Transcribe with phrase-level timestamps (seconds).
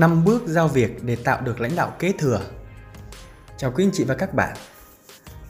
[0.00, 2.40] 5 bước giao việc để tạo được lãnh đạo kế thừa.
[3.56, 4.56] Chào quý anh chị và các bạn.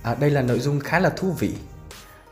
[0.02, 1.50] À, đây là nội dung khá là thú vị.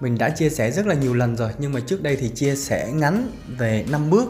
[0.01, 2.57] Mình đã chia sẻ rất là nhiều lần rồi nhưng mà trước đây thì chia
[2.57, 4.29] sẻ ngắn về 5 bước.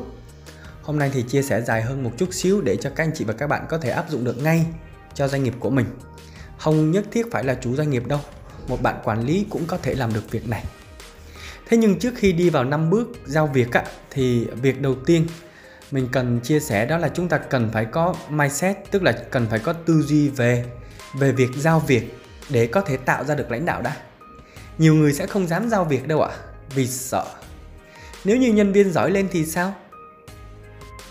[0.82, 3.24] Hôm nay thì chia sẻ dài hơn một chút xíu để cho các anh chị
[3.24, 4.66] và các bạn có thể áp dụng được ngay
[5.14, 5.86] cho doanh nghiệp của mình.
[6.59, 8.20] Không nhất thiết phải là chủ doanh nghiệp đâu,
[8.68, 10.64] một bạn quản lý cũng có thể làm được việc này.
[11.68, 15.27] Thế nhưng trước khi đi vào 5 bước giao việc á, thì việc đầu tiên
[15.91, 19.47] mình cần chia sẻ đó là chúng ta cần phải có mindset tức là cần
[19.51, 20.64] phải có tư duy về
[21.14, 23.97] về việc giao việc để có thể tạo ra được lãnh đạo đã.
[24.78, 26.38] Nhiều người sẽ không dám giao việc đâu ạ à,
[26.74, 27.24] vì sợ.
[28.24, 29.74] Nếu như nhân viên giỏi lên thì sao?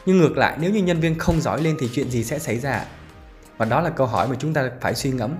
[0.05, 2.59] Nhưng ngược lại nếu như nhân viên không giỏi lên thì chuyện gì sẽ xảy
[2.59, 2.85] ra
[3.57, 5.35] và đó là câu hỏi mà chúng ta phải suy ngẫm.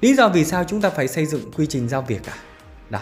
[0.00, 2.36] Lý do vì sao chúng ta phải xây dựng quy trình giao việc à?
[2.90, 3.00] Đó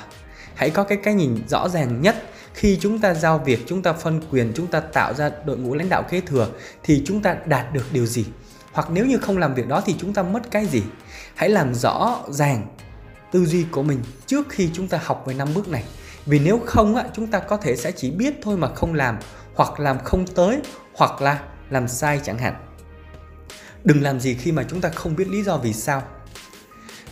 [0.54, 2.16] hãy có cái cái nhìn rõ ràng nhất
[2.54, 5.74] khi chúng ta giao việc, chúng ta phân quyền, chúng ta tạo ra đội ngũ
[5.74, 6.48] lãnh đạo kế thừa,
[6.82, 8.26] thì chúng ta đạt được điều gì?
[8.72, 10.82] Hoặc nếu như không làm việc đó thì chúng ta mất cái gì?
[11.34, 12.66] Hãy làm rõ ràng
[13.32, 15.84] tư duy của mình trước khi chúng ta học về năm bước này.
[16.26, 19.18] Vì nếu không á, chúng ta có thể sẽ chỉ biết thôi mà không làm,
[19.54, 20.60] hoặc làm không tới,
[20.94, 22.54] hoặc là làm sai chẳng hạn.
[23.84, 26.02] Đừng làm gì khi mà chúng ta không biết lý do vì sao.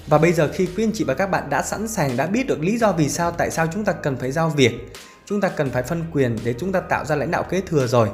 [0.07, 2.47] Và bây giờ khi quý anh chị và các bạn đã sẵn sàng, đã biết
[2.47, 4.93] được lý do vì sao, tại sao chúng ta cần phải giao việc
[5.27, 7.87] chúng ta cần phải phân quyền để chúng ta tạo ra lãnh đạo kế thừa
[7.87, 8.11] rồi.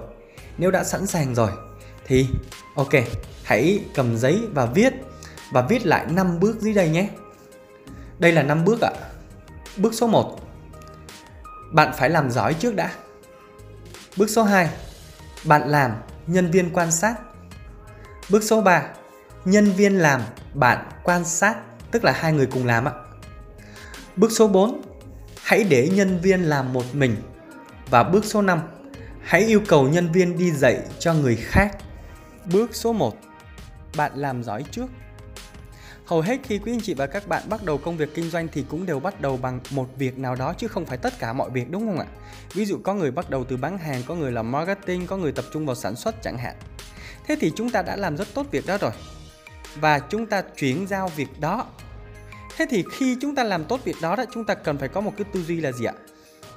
[0.59, 1.50] Nếu đã sẵn sàng rồi,
[2.06, 2.27] thì
[2.77, 2.92] ok,
[3.45, 4.92] hãy cầm giấy và viết
[5.53, 7.09] và viết lại 5 bước dưới đây nhé.
[8.19, 8.91] Đây là 5 bước ạ.
[9.77, 10.41] Bước số 1
[11.73, 12.92] bạn phải làm giỏi trước đã.
[14.17, 14.70] Bước số 2
[15.45, 15.93] bạn làm
[16.27, 17.15] nhân viên quan sát.
[18.31, 18.83] Bước số 3
[19.45, 20.20] nhân viên làm
[20.55, 21.56] bạn quan sát,
[21.91, 22.93] tức là hai người cùng làm ạ.
[24.17, 24.83] Bước số 4
[25.49, 27.17] hãy để nhân viên làm một mình.
[27.91, 28.61] Và bước số 5,
[29.23, 31.77] hãy yêu cầu nhân viên đi dạy cho người khác.
[32.53, 33.17] Bước số 1,
[33.97, 34.87] bạn làm giỏi trước.
[36.05, 38.49] Hầu hết khi quý anh chị và các bạn bắt đầu công việc kinh doanh
[38.53, 41.33] thì cũng đều bắt đầu bằng một việc nào đó chứ không phải tất cả
[41.33, 42.06] mọi việc đúng không ạ?
[42.53, 45.33] Ví dụ có người bắt đầu từ bán hàng, có người làm marketing, có người
[45.33, 46.55] tập trung vào sản xuất chẳng hạn.
[47.27, 48.93] Thế thì chúng ta đã làm rất tốt việc đó rồi.
[49.77, 51.67] Và chúng ta chuyển giao việc đó
[52.59, 55.01] Thế thì khi chúng ta làm tốt việc đó đó, chúng ta cần phải có
[55.01, 55.93] một cái tư duy là gì ạ?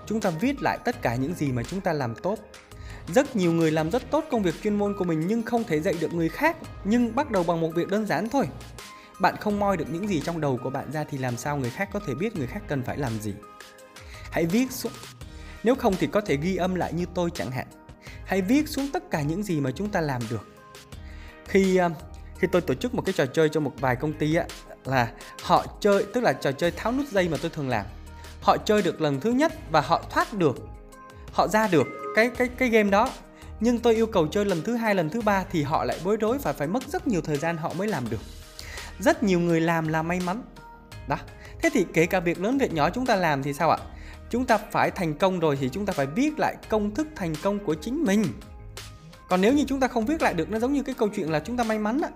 [0.05, 2.39] Chúng ta viết lại tất cả những gì mà chúng ta làm tốt.
[3.07, 5.81] Rất nhiều người làm rất tốt công việc chuyên môn của mình nhưng không thể
[5.81, 8.47] dạy được người khác, nhưng bắt đầu bằng một việc đơn giản thôi.
[9.19, 11.69] Bạn không moi được những gì trong đầu của bạn ra thì làm sao người
[11.69, 13.33] khác có thể biết người khác cần phải làm gì?
[14.31, 14.91] Hãy viết xuống.
[15.63, 17.67] Nếu không thì có thể ghi âm lại như tôi chẳng hạn.
[18.25, 20.47] Hãy viết xuống tất cả những gì mà chúng ta làm được.
[21.47, 21.89] Khi à,
[22.39, 24.45] khi tôi tổ chức một cái trò chơi cho một vài công ty á
[24.85, 25.11] là
[25.43, 27.85] họ chơi, tức là trò chơi tháo nút dây mà tôi thường làm.
[28.41, 30.57] Họ chơi được lần thứ nhất và họ thoát được,
[31.33, 33.09] họ ra được cái cái cái game đó.
[33.59, 36.17] Nhưng tôi yêu cầu chơi lần thứ hai, lần thứ ba thì họ lại bối
[36.17, 38.21] rối và phải mất rất nhiều thời gian họ mới làm được.
[38.99, 40.43] Rất nhiều người làm là may mắn.
[41.07, 41.17] Đó.
[41.61, 43.77] Thế thì kể cả việc lớn việc nhỏ chúng ta làm thì sao ạ?
[44.29, 47.35] Chúng ta phải thành công rồi thì chúng ta phải viết lại công thức thành
[47.43, 48.25] công của chính mình.
[49.29, 51.31] Còn nếu như chúng ta không viết lại được, nó giống như cái câu chuyện
[51.31, 52.09] là chúng ta may mắn á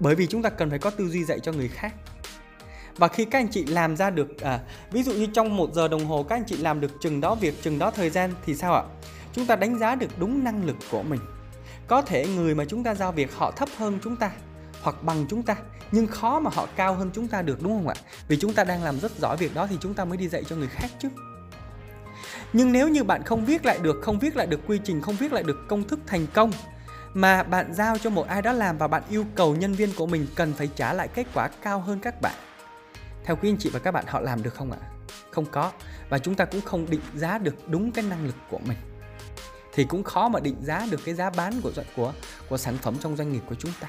[0.00, 1.94] bởi vì chúng ta cần phải có tư duy dạy cho người khác.
[2.96, 4.60] Và khi các anh chị làm ra được à,
[4.92, 7.34] ví dụ như trong một giờ đồng hồ các anh chị làm được chừng đó
[7.34, 8.82] việc chừng đó thời gian thì sao ạ?
[9.32, 11.20] Chúng ta đánh giá được đúng năng lực của mình.
[11.86, 14.30] Có thể người mà chúng ta giao việc họ thấp hơn chúng ta
[14.82, 15.56] hoặc bằng chúng ta
[15.92, 17.94] nhưng khó mà họ cao hơn chúng ta được đúng không ạ?
[18.28, 20.44] Vì chúng ta đang làm rất giỏi việc đó thì chúng ta mới đi dạy
[20.44, 21.08] cho người khác chứ.
[22.52, 25.16] Nhưng nếu như bạn không viết lại được không viết lại được quy trình không
[25.16, 26.50] viết lại được công thức thành công
[27.14, 30.06] mà bạn giao cho một ai đó làm và bạn yêu cầu nhân viên của
[30.06, 32.34] mình cần phải trả lại kết quả cao hơn các bạn.
[33.24, 34.78] Theo quý anh chị và các bạn họ làm được không ạ?
[35.30, 35.72] Không có
[36.08, 38.78] và chúng ta cũng không định giá được đúng cái năng lực của mình.
[39.72, 42.12] Thì cũng khó mà định giá được cái giá bán của của
[42.48, 43.88] của sản phẩm trong doanh nghiệp của chúng ta.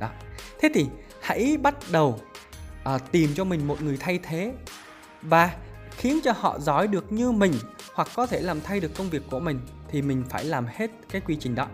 [0.00, 0.10] Đó.
[0.60, 0.86] Thế thì
[1.20, 2.20] hãy bắt đầu
[2.84, 4.52] à, tìm cho mình một người thay thế
[5.22, 5.56] và
[5.90, 7.52] khiến cho họ giỏi được như mình
[7.94, 10.90] hoặc có thể làm thay được công việc của mình thì mình phải làm hết
[11.10, 11.68] cái quy trình đó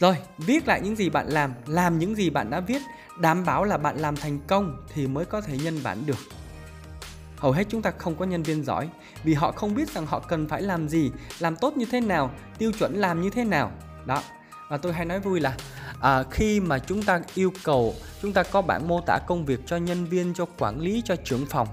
[0.00, 2.82] rồi, viết lại những gì bạn làm, làm những gì bạn đã viết,
[3.18, 6.18] đảm bảo là bạn làm thành công thì mới có thể nhân bản được.
[7.36, 8.88] Hầu hết chúng ta không có nhân viên giỏi
[9.24, 12.30] vì họ không biết rằng họ cần phải làm gì, làm tốt như thế nào,
[12.58, 13.72] tiêu chuẩn làm như thế nào.
[14.06, 14.22] Đó.
[14.68, 15.56] Và tôi hay nói vui là
[16.00, 19.60] à, khi mà chúng ta yêu cầu chúng ta có bản mô tả công việc
[19.66, 21.68] cho nhân viên, cho quản lý, cho trưởng phòng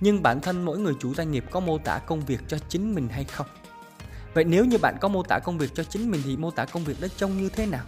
[0.00, 2.94] nhưng bản thân mỗi người chủ doanh nghiệp có mô tả công việc cho chính
[2.94, 3.46] mình hay không?
[4.34, 6.64] Vậy nếu như bạn có mô tả công việc cho chính mình thì mô tả
[6.64, 7.84] công việc đó trông như thế nào?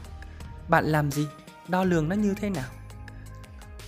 [0.69, 1.27] Bạn làm gì?
[1.69, 2.69] Đo lường nó như thế nào?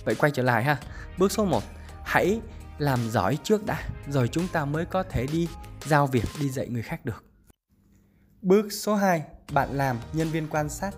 [0.05, 0.77] Vậy quay trở lại ha.
[1.17, 1.63] Bước số 1,
[2.03, 2.41] hãy
[2.77, 5.47] làm giỏi trước đã rồi chúng ta mới có thể đi
[5.85, 7.23] giao việc đi dạy người khác được.
[8.41, 10.91] Bước số 2, bạn làm nhân viên quan sát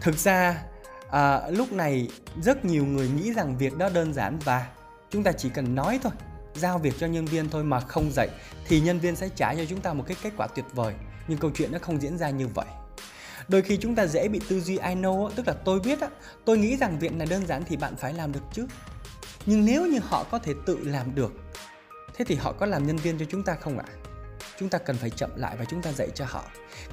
[0.00, 0.62] thực ra
[1.10, 2.08] à, lúc này
[2.42, 4.66] rất nhiều người nghĩ rằng việc đó đơn giản và
[5.10, 6.12] chúng ta chỉ cần nói thôi
[6.60, 8.28] giao việc cho nhân viên thôi mà không dạy,
[8.68, 10.94] thì nhân viên sẽ trả cho chúng ta một cái kết quả tuyệt vời.
[11.28, 12.66] Nhưng câu chuyện nó không diễn ra như vậy.
[13.48, 16.08] Đôi khi chúng ta dễ bị tư duy I know tức là tôi biết á,
[16.44, 18.66] tôi nghĩ rằng việc này đơn giản thì bạn phải làm được chứ.
[19.46, 21.32] Nhưng nếu như họ có thể tự làm được,
[22.14, 23.84] thế thì họ có làm nhân viên cho chúng ta không ạ?
[24.58, 26.44] Chúng ta cần phải chậm lại và chúng ta dạy cho họ.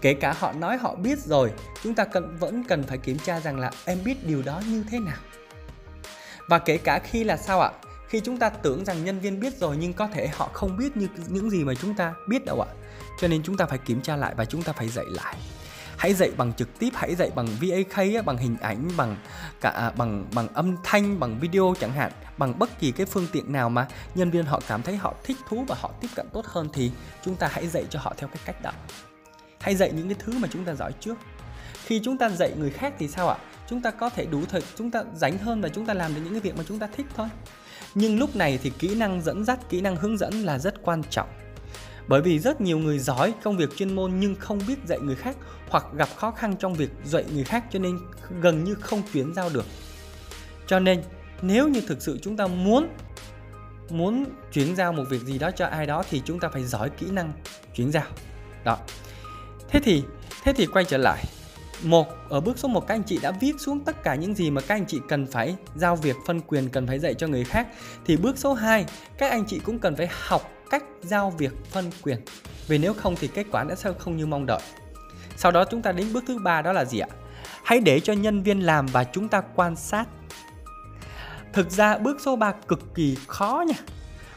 [0.02, 1.52] Kể cả họ nói họ biết rồi,
[1.84, 4.84] chúng ta cần, vẫn cần phải kiểm tra rằng là em biết điều đó như
[4.92, 5.18] thế nào.
[6.50, 7.72] Và kể cả khi là sao ạ?
[8.08, 10.98] Khi chúng ta tưởng rằng nhân viên biết rồi nhưng có thể họ không biết
[10.98, 12.70] như những gì mà chúng ta biết đâu ạ
[13.22, 15.36] cho nên chúng ta phải kiểm tra lại và chúng ta phải dạy lại
[15.98, 19.16] hãy dạy bằng trực tiếp hãy dạy bằng VAK bằng hình ảnh bằng
[19.62, 23.52] cả bằng bằng âm thanh bằng video chẳng hạn bằng bất kỳ cái phương tiện
[23.52, 26.46] nào mà nhân viên họ cảm thấy họ thích thú và họ tiếp cận tốt
[26.46, 26.92] hơn thì
[27.26, 28.72] chúng ta hãy dạy cho họ theo cái cách đó
[29.60, 31.18] hãy dạy những cái thứ mà chúng ta giỏi trước
[31.86, 33.38] khi chúng ta dạy người khác thì sao ạ
[33.70, 36.22] chúng ta có thể đủ thời chúng ta rảnh hơn và chúng ta làm được
[36.24, 37.28] những cái việc mà chúng ta thích thôi
[38.00, 41.02] nhưng lúc này thì kỹ năng dẫn dắt, kỹ năng hướng dẫn là rất quan
[41.10, 41.30] trọng.
[42.08, 45.16] Bởi vì rất nhiều người giỏi công việc chuyên môn nhưng không biết dạy người
[45.16, 45.38] khác
[45.70, 48.00] hoặc gặp khó khăn trong việc dạy người khác cho nên
[48.42, 49.66] gần như không chuyển giao được.
[50.68, 51.04] Cho nên,
[51.42, 52.88] nếu như thực sự chúng ta muốn
[53.90, 56.90] muốn chuyển giao một việc gì đó cho ai đó thì chúng ta phải giỏi
[56.90, 57.34] kỹ năng
[57.74, 58.06] chuyển giao.
[58.64, 58.78] Đó.
[59.70, 60.04] Thế thì
[60.44, 61.24] thế thì quay trở lại
[61.84, 64.52] một, ở bước số 1 các anh chị đã viết xuống tất cả những gì
[64.52, 67.44] mà các anh chị cần phải giao việc, phân quyền cần phải dạy cho người
[67.44, 67.68] khác.
[68.06, 68.86] Thì bước số 2
[69.18, 72.22] các anh chị cũng cần phải học cách giao việc, phân quyền.
[72.68, 74.62] Vì nếu không thì kết quả đã sẽ không như mong đợi.
[75.38, 77.08] Sau đó chúng ta đến bước thứ ba, đó là gì ạ?
[77.64, 80.06] Hãy để cho nhân viên làm và chúng ta quan sát.
[81.54, 83.76] Thực ra bước số 3 cực kỳ khó nha.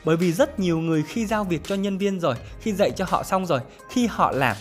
[0.05, 3.05] Bởi vì rất nhiều người khi giao việc cho nhân viên rồi, khi dạy cho
[3.09, 3.61] họ xong rồi,
[3.91, 4.57] khi họ làm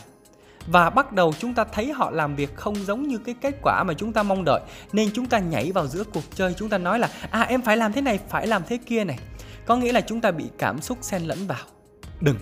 [0.71, 3.83] và bắt đầu chúng ta thấy họ làm việc không giống như cái kết quả
[3.83, 4.61] mà chúng ta mong đợi
[4.93, 7.77] nên chúng ta nhảy vào giữa cuộc chơi chúng ta nói là à em phải
[7.77, 9.19] làm thế này phải làm thế kia này
[9.65, 11.65] có nghĩa là chúng ta bị cảm xúc xen lẫn vào
[12.21, 12.35] đừng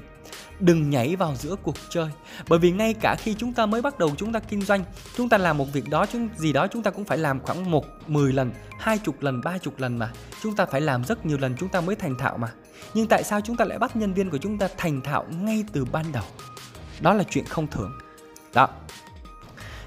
[0.60, 2.08] đừng nhảy vào giữa cuộc chơi
[2.50, 4.84] bởi vì ngay cả khi chúng ta mới bắt đầu chúng ta kinh doanh
[5.18, 7.72] chúng ta làm một việc đó chúng gì đó chúng ta cũng phải làm khoảng
[7.72, 10.12] một mười lần hai chục lần ba chục lần mà
[10.44, 12.52] chúng ta phải làm rất nhiều lần chúng ta mới thành thạo mà
[12.94, 15.64] nhưng tại sao chúng ta lại bắt nhân viên của chúng ta thành thạo ngay
[15.74, 16.24] từ ban đầu
[17.02, 17.92] đó là chuyện không thường
[18.54, 18.68] đó.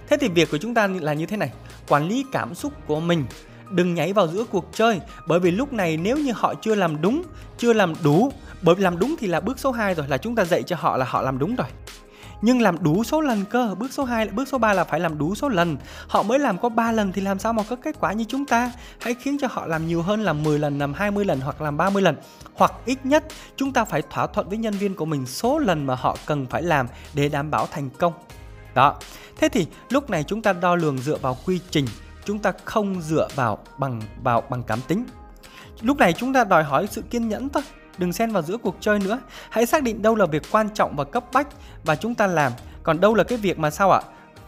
[0.09, 1.53] Thế thì việc của chúng ta là như thế này.
[1.89, 3.25] Quản lý cảm xúc của mình
[3.71, 7.03] đừng nhảy vào giữa cuộc chơi, bởi vì lúc này nếu như họ chưa làm
[7.03, 7.23] đúng,
[7.59, 10.35] chưa làm đủ, bởi vì làm đúng thì là bước số 2 rồi, là chúng
[10.35, 11.67] ta dạy cho họ là họ làm đúng rồi.
[12.43, 15.19] Nhưng làm đủ số lần cơ, bước số 2 bước số 3 là phải làm
[15.19, 15.77] đủ số lần.
[16.09, 18.47] Họ mới làm có 3 lần thì làm sao mà có kết quả như chúng
[18.47, 18.73] ta?
[19.01, 21.77] Hãy khiến cho họ làm nhiều hơn làm 10 lần, làm 20 lần hoặc làm
[21.77, 22.17] 30 lần.
[22.55, 23.25] Hoặc ít nhất,
[23.57, 26.47] chúng ta phải thỏa thuận với nhân viên của mình số lần mà họ cần
[26.47, 28.13] phải làm để đảm bảo thành công
[28.75, 28.99] đó.
[29.37, 31.87] Thế thì lúc này chúng ta đo lường dựa vào quy trình
[32.25, 35.05] chúng ta không dựa vào bằng vào bằng cảm tính.
[35.81, 37.63] Lúc này chúng ta đòi hỏi sự kiên nhẫn thôi
[37.99, 39.21] đừng xen vào giữa cuộc chơi nữa.
[39.51, 41.47] Hãy xác định đâu là việc quan trọng và cấp bách
[41.85, 42.53] và chúng ta làm.
[42.83, 44.01] Còn đâu là cái việc mà sao ạ?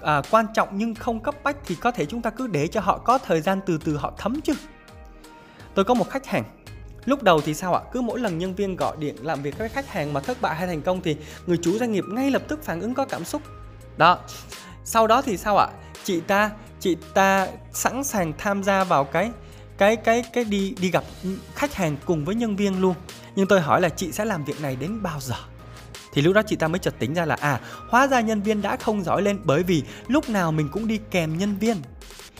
[0.03, 2.81] À, quan trọng nhưng không cấp bách thì có thể chúng ta cứ để cho
[2.81, 4.55] họ có thời gian từ từ họ thấm chứ.
[5.75, 6.45] Tôi có một khách hàng.
[7.05, 7.81] Lúc đầu thì sao ạ?
[7.93, 10.57] Cứ mỗi lần nhân viên gọi điện làm việc với khách hàng mà thất bại
[10.57, 11.17] hay thành công thì
[11.47, 13.43] người chủ doanh nghiệp ngay lập tức phản ứng có cảm xúc
[13.97, 14.19] đó.
[14.85, 15.69] Sau đó thì sao ạ?
[16.05, 19.31] Chị ta chị ta sẵn sàng tham gia vào cái
[19.79, 21.05] cái cái cái đi đi gặp
[21.55, 22.95] khách hàng cùng với nhân viên luôn.
[23.37, 25.37] Nhưng tôi hỏi là chị sẽ làm việc này đến bao giờ?
[26.13, 28.63] Thì lúc đó chị ta mới chợt tính ra là à hóa ra nhân viên
[28.63, 31.77] đã không giỏi lên bởi vì lúc nào mình cũng đi kèm nhân viên.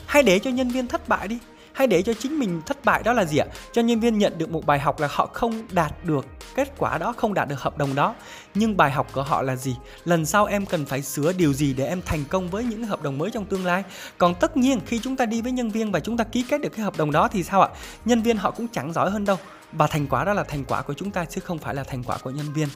[0.05, 1.39] Hay để cho nhân viên thất bại đi
[1.73, 3.45] hay để cho chính mình thất bại đó là gì ạ?
[3.71, 6.25] Cho nhân viên nhận được một bài học là họ không đạt được
[6.55, 8.15] kết quả đó, không đạt được hợp đồng đó.
[8.53, 9.75] Nhưng bài học của họ là gì?
[10.05, 13.01] Lần sau em cần phải sửa điều gì để em thành công với những hợp
[13.01, 13.83] đồng mới trong tương lai?
[14.17, 16.61] Còn tất nhiên, khi chúng ta đi với nhân viên và chúng ta ký kết
[16.61, 17.69] được cái hợp đồng đó thì sao ạ?
[18.05, 19.37] Nhân viên họ cũng chẳng giỏi hơn đâu.
[19.71, 22.03] Và thành quả đó là thành quả của chúng ta chứ không phải là thành
[22.03, 22.67] quả của nhân viên.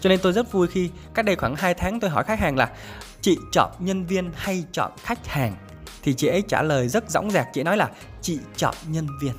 [0.00, 2.56] Cho nên tôi rất vui khi cách đây khoảng 2 tháng tôi hỏi khách hàng
[2.56, 2.70] là,
[3.20, 5.56] chị chọn nhân viên hay chọn khách hàng?
[6.04, 7.90] Thì chị ấy trả lời rất dõng dạc chị nói là,
[8.22, 9.32] chị chọn nhân viên.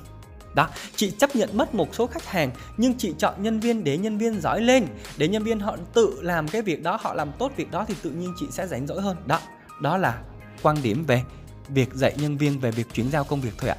[0.55, 3.97] Đó, chị chấp nhận mất một số khách hàng, nhưng chị chọn nhân viên để
[3.97, 4.87] nhân viên giỏi lên.
[5.17, 7.95] Để nhân viên họ tự làm cái việc đó, họ làm tốt việc đó thì
[8.01, 9.17] tự nhiên chị sẽ rảnh rỗi hơn.
[9.25, 9.39] Đó
[9.81, 10.21] đó là
[10.61, 11.21] quan điểm về
[11.69, 13.77] việc dạy nhân viên, về việc chuyển giao công việc thôi ạ.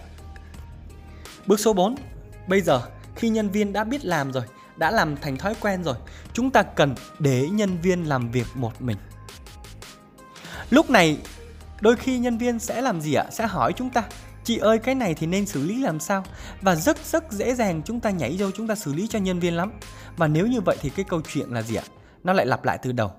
[1.47, 1.95] Bước số 4
[2.49, 2.83] bây giờ
[3.17, 4.43] khi nhân viên đã biết làm rồi,
[4.77, 5.95] đã làm thành thói quen rồi,
[6.33, 8.97] chúng ta cần để nhân viên làm việc một mình.
[10.71, 11.19] Lúc này
[11.81, 13.25] đôi khi nhân viên sẽ làm gì ạ?
[13.31, 14.05] Sẽ hỏi chúng ta,
[14.45, 16.25] chị ơi, cái này thì nên xử lý làm sao?
[16.63, 19.41] Và rất rất dễ dàng chúng ta nhảy vô chúng ta xử lý cho nhân
[19.41, 19.73] viên lắm.
[20.17, 21.83] Và nếu như vậy thì cái câu chuyện là gì ạ?
[22.25, 23.13] Nó lại lặp lại từ đầu.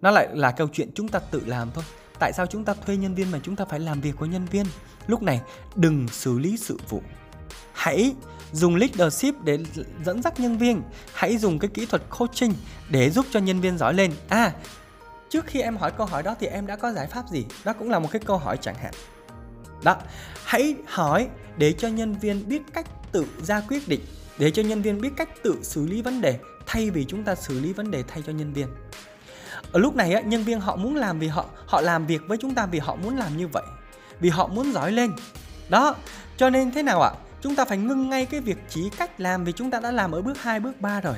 [0.00, 1.84] Nó lại là câu chuyện chúng ta tự làm thôi.
[2.18, 4.46] Tại sao chúng ta thuê nhân viên mà chúng ta phải làm việc của nhân
[4.46, 4.66] viên?
[5.06, 5.40] Lúc này,
[5.74, 7.02] đừng xử lý sự vụ.
[7.72, 8.14] Hãy
[8.52, 9.58] dùng leadership để
[10.04, 10.82] dẫn dắt nhân viên.
[11.14, 12.52] Hãy dùng cái kỹ thuật coaching
[12.88, 14.12] để giúp cho nhân viên giỏi lên.
[14.28, 14.52] À
[15.32, 17.46] trước khi em hỏi câu hỏi đó thì em đã có giải pháp gì?
[17.64, 18.92] Đó cũng là một cái câu hỏi chẳng hạn.
[19.84, 19.96] Đó
[20.44, 24.00] hãy hỏi để cho nhân viên biết cách tự ra quyết định
[24.38, 27.34] để cho nhân viên biết cách tự xử lý vấn đề thay vì chúng ta
[27.34, 28.66] xử lý vấn đề thay cho nhân viên.
[29.72, 32.38] Ở lúc này á, nhân viên họ muốn làm vì họ họ làm việc với
[32.40, 33.64] chúng ta vì họ muốn làm như vậy
[34.20, 35.12] vì họ muốn giỏi lên.
[35.68, 35.96] Đó
[36.36, 37.12] cho nên thế nào ạ?
[37.40, 40.12] Chúng ta phải ngưng ngay cái việc chỉ cách làm vì chúng ta đã làm
[40.12, 41.16] ở bước 2, bước 3 rồi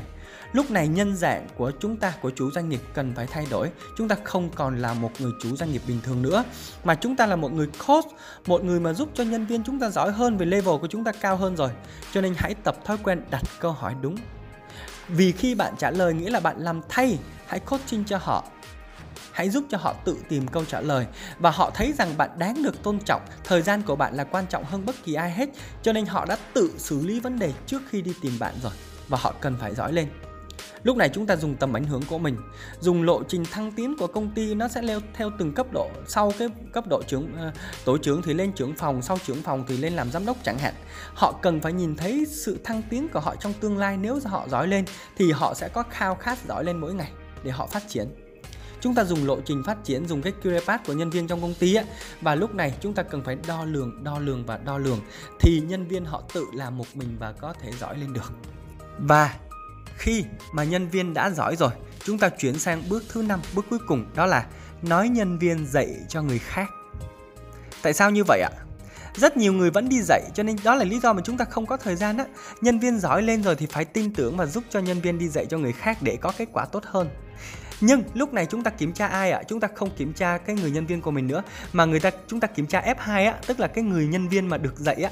[0.52, 3.70] lúc này nhân dạng của chúng ta, của chủ doanh nghiệp cần phải thay đổi.
[3.96, 6.44] Chúng ta không còn là một người chủ doanh nghiệp bình thường nữa,
[6.84, 8.06] mà chúng ta là một người coach,
[8.46, 11.04] một người mà giúp cho nhân viên chúng ta giỏi hơn về level của chúng
[11.04, 11.70] ta cao hơn rồi.
[12.12, 14.16] Cho nên hãy tập thói quen đặt câu hỏi đúng.
[15.08, 18.44] Vì khi bạn trả lời nghĩa là bạn làm thay, hãy coaching cho họ.
[19.32, 21.06] Hãy giúp cho họ tự tìm câu trả lời.
[21.38, 23.22] Và họ thấy rằng bạn đáng được tôn trọng.
[23.44, 25.48] Thời gian của bạn là quan trọng hơn bất kỳ ai hết.
[25.82, 28.72] Cho nên họ đã tự xử lý vấn đề trước khi đi tìm bạn rồi.
[29.08, 30.08] Và họ cần phải giỏi lên.
[30.82, 32.36] Lúc này chúng ta dùng tầm ảnh hưởng của mình,
[32.80, 35.88] dùng lộ trình thăng tiến của công ty nó sẽ leo theo từng cấp độ.
[36.06, 37.52] Sau cái cấp độ trưởng ờ,
[37.84, 40.58] tổ trưởng thì lên trưởng phòng, sau trưởng phòng thì lên làm giám đốc chẳng
[40.58, 40.74] hạn.
[41.14, 43.96] Họ cần phải nhìn thấy sự thăng tiến của họ trong tương lai.
[43.96, 44.84] Nếu họ giỏi lên
[45.16, 47.10] thì họ sẽ có khao khát giỏi lên mỗi ngày
[47.42, 48.08] để họ phát triển.
[48.80, 51.40] Chúng ta dùng lộ trình phát triển dùng cái career path của nhân viên trong
[51.40, 51.84] công ty ấy,
[52.20, 55.00] và lúc này chúng ta cần phải đo lường đo lường và đo lường
[55.40, 58.32] thì nhân viên họ tự làm một mình và có thể giỏi lên được.
[58.98, 59.34] Và
[59.96, 61.70] khi mà nhân viên đã giỏi rồi,
[62.04, 64.46] chúng ta chuyển sang bước thứ năm, bước cuối cùng, đó là
[64.82, 66.70] nói nhân viên dạy cho người khác.
[67.82, 68.50] Tại sao như vậy ạ?
[69.14, 71.44] Rất nhiều người vẫn đi dạy, cho nên đó là lý do mà chúng ta
[71.44, 72.24] không có thời gian á.
[72.60, 75.28] Nhân viên giỏi lên rồi thì phải tin tưởng và giúp cho nhân viên đi
[75.28, 77.10] dạy cho người khác để có kết quả tốt hơn
[77.86, 79.38] nhưng lúc này chúng ta kiểm tra ai ạ?
[79.38, 79.44] À?
[79.48, 82.10] Chúng ta không kiểm tra cái người nhân viên của mình nữa mà người ta
[82.26, 85.02] chúng ta kiểm tra F2 á, tức là cái người nhân viên mà được dạy
[85.02, 85.10] á.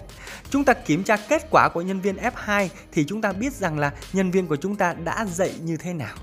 [0.51, 3.79] Chúng ta kiểm tra kết quả của nhân viên F2 thì chúng ta biết rằng
[3.79, 6.15] là nhân viên của chúng ta đã dạy như thế nào.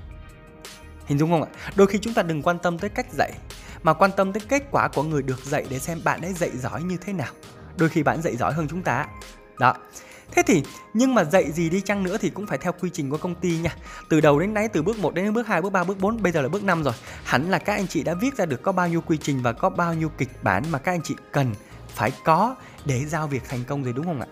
[1.06, 1.50] Hình dung không ạ?
[1.76, 3.32] Đôi khi chúng ta đừng quan tâm tới cách dạy
[3.84, 6.50] mà quan tâm tới kết quả của người được dạy để xem bạn ấy dạy
[6.58, 7.34] giỏi như thế nào.
[7.78, 9.08] Đôi khi bạn dạy giỏi hơn chúng ta.
[9.60, 9.76] Đó.
[10.32, 13.10] Thế thì nhưng mà dạy gì đi chăng nữa thì cũng phải theo quy trình
[13.10, 13.76] của công ty nha.
[14.10, 16.32] Từ đầu đến nay từ bước 1 đến bước 2, bước 3, bước 4, bây
[16.32, 16.94] giờ là bước 5 rồi.
[17.24, 19.52] Hẳn là các anh chị đã viết ra được có bao nhiêu quy trình và
[19.52, 21.56] có bao nhiêu kịch bản mà các anh chị cần
[21.88, 22.56] phải có
[22.86, 24.28] để giao việc thành công rồi đúng không ạ?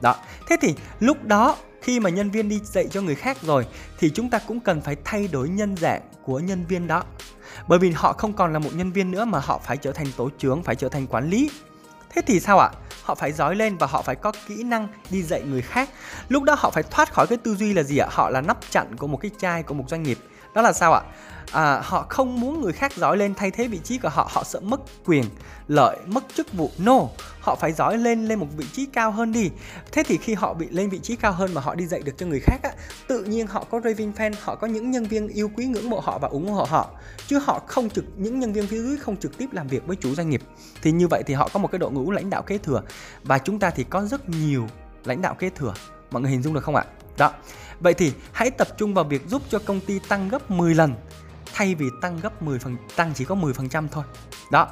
[0.00, 0.16] Đó.
[0.48, 3.66] Thế thì lúc đó khi mà nhân viên đi dạy cho người khác rồi
[3.98, 7.04] thì chúng ta cũng cần phải thay đổi nhân dạng của nhân viên đó.
[7.68, 10.06] Bởi vì họ không còn là một nhân viên nữa mà họ phải trở thành
[10.16, 11.50] tổ trưởng, phải trở thành quản lý.
[12.10, 12.70] Thế thì sao ạ?
[13.02, 15.88] Họ phải giỏi lên và họ phải có kỹ năng đi dạy người khác.
[16.28, 18.06] Lúc đó họ phải thoát khỏi cái tư duy là gì ạ?
[18.10, 20.18] Họ là nắp chặn của một cái chai của một doanh nghiệp.
[20.54, 21.02] Đó là sao ạ?
[21.52, 24.28] À, họ không muốn người khác giỏi lên thay thế vị trí của họ.
[24.32, 25.24] Họ sợ mất quyền
[25.68, 26.70] lợi mất chức vụ.
[26.78, 27.00] No
[27.40, 29.50] họ phải giỏi lên lên một vị trí cao hơn đi.
[29.92, 32.12] Thế thì khi họ bị lên vị trí cao hơn mà họ đi dạy được
[32.18, 32.70] cho người khác á
[33.06, 36.00] tự nhiên họ có raving fan họ có những nhân viên yêu quý ngưỡng mộ
[36.00, 36.90] họ và ủng hộ họ.
[37.26, 39.96] Chứ họ không trực những nhân viên phía dưới không trực tiếp làm việc với
[39.96, 40.42] chủ doanh nghiệp.
[40.82, 42.82] Thì như vậy thì họ có một cái đội ngũ lãnh đạo kế thừa.
[43.22, 44.66] Và chúng ta thì có rất nhiều
[45.04, 45.74] lãnh đạo kế thừa.
[46.10, 46.84] Mọi người hình dung được không ạ?
[47.18, 47.32] Đó.
[47.80, 50.94] Vậy thì hãy tập trung vào việc giúp cho công ty tăng gấp 10 lần
[51.54, 54.04] thay vì tăng gấp 10 phần, tăng chỉ có 10% thôi.
[54.50, 54.68] Đó.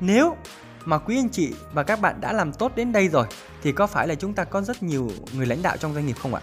[0.00, 0.36] Nếu
[0.84, 3.26] mà quý anh chị và các bạn đã làm tốt đến đây rồi,
[3.62, 6.16] thì có phải là chúng ta có rất nhiều người lãnh đạo trong doanh nghiệp
[6.22, 6.40] không ạ?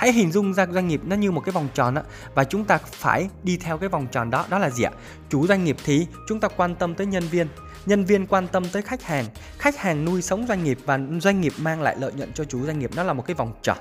[0.00, 2.02] Hãy hình dung ra doanh nghiệp nó như một cái vòng tròn á
[2.34, 4.90] và chúng ta phải đi theo cái vòng tròn đó, đó là gì ạ?
[5.28, 7.48] Chủ doanh nghiệp thì chúng ta quan tâm tới nhân viên,
[7.86, 9.24] nhân viên quan tâm tới khách hàng,
[9.58, 12.66] khách hàng nuôi sống doanh nghiệp và doanh nghiệp mang lại lợi nhuận cho chủ
[12.66, 13.76] doanh nghiệp, nó là một cái vòng tròn.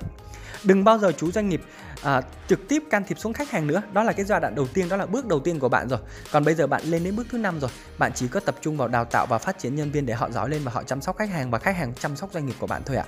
[0.63, 1.61] Đừng bao giờ chủ doanh nghiệp
[2.03, 4.67] à, trực tiếp can thiệp xuống khách hàng nữa đó là cái giai đoạn đầu
[4.67, 5.99] tiên đó là bước đầu tiên của bạn rồi.
[6.31, 8.77] Còn bây giờ bạn lên đến bước thứ năm rồi bạn chỉ có tập trung
[8.77, 11.01] vào đào tạo và phát triển nhân viên để họ giỏi lên và họ chăm
[11.01, 13.05] sóc khách hàng và khách hàng chăm sóc doanh nghiệp của bạn thôi ạ.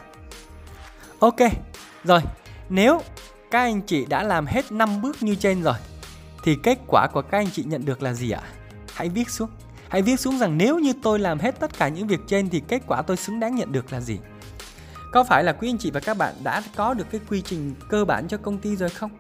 [1.20, 1.40] Ok
[2.04, 2.22] rồi
[2.72, 3.02] nếu
[3.52, 5.76] các anh chị đã làm hết 5 bước như trên rồi,
[6.44, 8.42] thì kết quả của các anh chị nhận được là gì ạ
[8.94, 9.50] hãy viết xuống
[9.90, 12.62] hãy viết xuống rằng nếu như tôi làm hết tất cả những việc trên thì
[12.68, 14.18] kết quả tôi xứng đáng nhận được là gì
[15.12, 17.76] có phải là quý anh chị và các bạn đã có được cái quy trình
[17.90, 19.12] cơ bản cho công ty rồi không?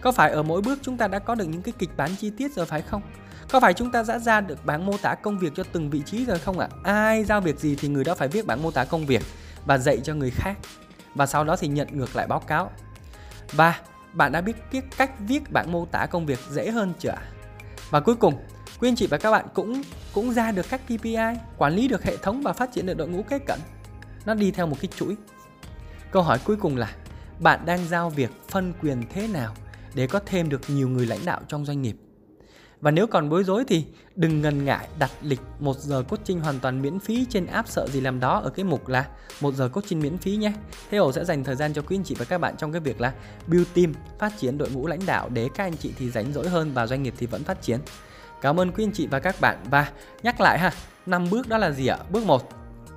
[0.00, 2.30] Có phải ở mỗi bước chúng ta đã có được những cái kịch bản chi
[2.30, 3.02] tiết rồi phải không?
[3.50, 6.02] Có phải chúng ta đã ra được bảng mô tả công việc cho từng vị
[6.06, 6.68] trí rồi không ạ?
[6.82, 6.92] À?
[6.92, 9.22] Ai giao việc gì thì người đó phải viết bảng mô tả công việc
[9.66, 10.58] và dạy cho người khác.
[11.14, 12.70] Và sau đó thì nhận ngược lại báo cáo.
[13.56, 13.80] Và
[14.12, 17.14] bạn đã biết cái cách viết bản mô tả công việc dễ hơn chưa?
[17.90, 18.34] Và cuối cùng,
[18.80, 19.82] quý anh chị và các bạn cũng
[20.12, 23.08] cũng ra được các KPI, quản lý được hệ thống và phát triển được đội
[23.08, 23.58] ngũ kế cận.
[24.26, 25.16] Nó đi theo một cái chuỗi
[26.10, 26.90] Câu hỏi cuối cùng là
[27.40, 29.54] bạn đang giao việc phân quyền thế nào
[29.94, 31.96] để có thêm được nhiều người lãnh đạo trong doanh nghiệp?
[32.84, 33.84] Và nếu còn bối rối thì
[34.16, 37.86] đừng ngần ngại đặt lịch 1 giờ coaching hoàn toàn miễn phí trên app sợ
[37.88, 39.06] gì làm đó ở cái mục là
[39.40, 40.52] 1 giờ coaching miễn phí nhé.
[40.90, 42.80] Thế ổ sẽ dành thời gian cho quý anh chị và các bạn trong cái
[42.80, 43.12] việc là
[43.46, 46.48] build team, phát triển đội ngũ lãnh đạo để các anh chị thì rảnh rỗi
[46.48, 47.80] hơn và doanh nghiệp thì vẫn phát triển.
[48.40, 49.90] Cảm ơn quý anh chị và các bạn và
[50.22, 50.70] nhắc lại ha,
[51.06, 51.98] năm bước đó là gì ạ?
[52.10, 52.48] Bước 1,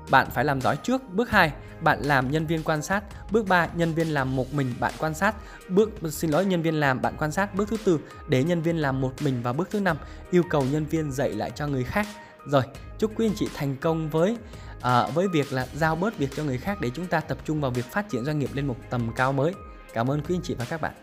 [0.09, 1.01] bạn phải làm giỏi trước.
[1.13, 3.03] Bước 2, bạn làm nhân viên quan sát.
[3.31, 5.35] Bước 3, nhân viên làm một mình bạn quan sát.
[5.69, 7.55] Bước xin lỗi nhân viên làm bạn quan sát.
[7.55, 9.97] Bước thứ tư, để nhân viên làm một mình và bước thứ năm,
[10.31, 12.07] yêu cầu nhân viên dạy lại cho người khác.
[12.45, 12.63] Rồi,
[12.97, 14.37] chúc quý anh chị thành công với
[14.81, 17.61] à, với việc là giao bớt việc cho người khác để chúng ta tập trung
[17.61, 19.53] vào việc phát triển doanh nghiệp lên một tầm cao mới.
[19.93, 20.93] Cảm ơn quý anh chị và các bạn.